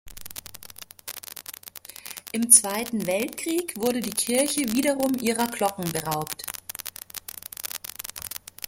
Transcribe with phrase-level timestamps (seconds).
[2.31, 6.41] Im Zweiten Weltkrieg wurde die Kirche wiederum ihrer Glocken beraubt.